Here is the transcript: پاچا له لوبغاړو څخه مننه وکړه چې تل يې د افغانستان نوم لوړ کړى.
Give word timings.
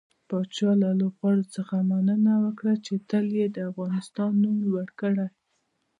پاچا 0.27 0.71
له 0.81 0.89
لوبغاړو 0.99 1.45
څخه 1.55 1.75
مننه 1.91 2.33
وکړه 2.45 2.73
چې 2.85 2.93
تل 3.09 3.25
يې 3.39 3.47
د 3.51 3.57
افغانستان 3.71 4.31
نوم 4.43 4.57
لوړ 4.67 4.87
کړى. 4.99 5.27